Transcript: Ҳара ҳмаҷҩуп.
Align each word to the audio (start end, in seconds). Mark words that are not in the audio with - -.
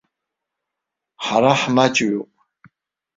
Ҳара 1.25 1.53
ҳмаҷҩуп. 1.61 2.31